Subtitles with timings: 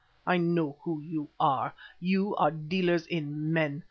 [0.25, 1.75] I know who you are.
[1.99, 3.79] You are dealers in men.